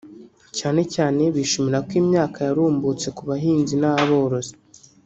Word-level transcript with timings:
cyane 0.57 0.81
cyane 0.93 1.23
bishimira 1.35 1.77
ko 1.87 1.93
imyaka 2.01 2.37
yarumbutse 2.47 3.07
ku 3.17 3.21
bahinzi 3.29 3.73
n’aborozi 3.81 4.53